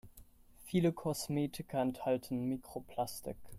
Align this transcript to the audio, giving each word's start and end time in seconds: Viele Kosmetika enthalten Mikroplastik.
Viele 0.65 0.93
Kosmetika 0.93 1.79
enthalten 1.79 2.45
Mikroplastik. 2.49 3.37